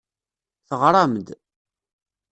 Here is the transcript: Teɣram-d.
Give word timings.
Teɣram-d. 0.67 1.27